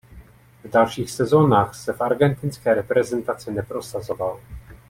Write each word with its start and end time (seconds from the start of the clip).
V 0.63 0.67
dalších 0.69 1.11
sezonách 1.11 1.75
se 1.75 1.93
v 1.93 2.01
argentinské 2.01 2.73
reprezentaci 2.73 3.51
neprosazoval. 3.51 4.39